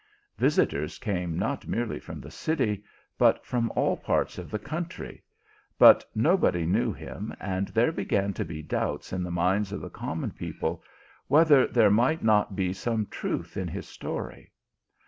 [0.35, 2.83] Visitors came not merely from the city,
[3.19, 5.23] but from all parts of the country,
[5.77, 9.91] but nobody knew him, and there began to be doubts in the minds of the
[9.91, 10.83] common people,
[11.27, 14.51] whether there might not be some truth in his story.